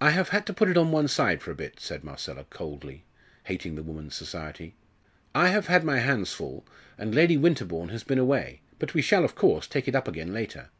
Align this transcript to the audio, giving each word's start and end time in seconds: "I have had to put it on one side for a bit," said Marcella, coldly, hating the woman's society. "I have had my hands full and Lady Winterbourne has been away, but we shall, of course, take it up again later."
"I 0.00 0.10
have 0.10 0.30
had 0.30 0.44
to 0.46 0.52
put 0.52 0.68
it 0.68 0.76
on 0.76 0.90
one 0.90 1.06
side 1.06 1.40
for 1.40 1.52
a 1.52 1.54
bit," 1.54 1.78
said 1.78 2.02
Marcella, 2.02 2.42
coldly, 2.50 3.04
hating 3.44 3.76
the 3.76 3.84
woman's 3.84 4.16
society. 4.16 4.74
"I 5.36 5.50
have 5.50 5.68
had 5.68 5.84
my 5.84 6.00
hands 6.00 6.32
full 6.32 6.66
and 6.98 7.14
Lady 7.14 7.36
Winterbourne 7.36 7.90
has 7.90 8.02
been 8.02 8.18
away, 8.18 8.62
but 8.80 8.92
we 8.92 9.02
shall, 9.02 9.24
of 9.24 9.36
course, 9.36 9.68
take 9.68 9.86
it 9.86 9.94
up 9.94 10.08
again 10.08 10.32
later." 10.34 10.70